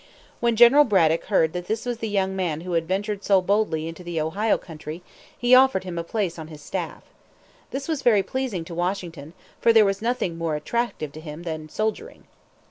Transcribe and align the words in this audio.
When 0.39 0.55
General 0.55 0.83
Braddock 0.83 1.25
heard 1.25 1.53
that 1.53 1.67
this 1.67 1.85
was 1.85 1.99
the 1.99 2.09
young 2.09 2.35
man 2.35 2.61
who 2.61 2.71
had 2.73 2.87
ventured 2.87 3.23
so 3.23 3.39
boldly 3.39 3.87
into 3.87 4.03
the 4.03 4.19
Ohio 4.19 4.57
Country, 4.57 5.03
he 5.37 5.53
offered 5.53 5.83
him 5.83 5.99
a 5.99 6.03
place 6.03 6.39
on 6.39 6.47
his 6.47 6.59
staff. 6.63 7.03
This 7.69 7.87
was 7.87 8.01
very 8.01 8.23
pleasing 8.23 8.65
to 8.65 8.73
Washington, 8.73 9.33
for 9.59 9.71
there 9.71 9.85
was 9.85 10.01
nothing 10.01 10.39
more 10.39 10.55
attractive 10.55 11.11
to 11.11 11.21
him 11.21 11.43
than 11.43 11.69
soldiering. 11.69 12.23